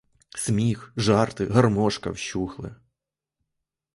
Сміх, 0.35 0.85
жарти, 1.07 1.45
гармошка 1.47 2.09
вщухли. 2.11 2.75